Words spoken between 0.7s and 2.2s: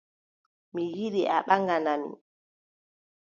Mi yiɗi a ɓaŋgana mi.